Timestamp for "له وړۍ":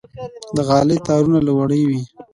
1.47-1.81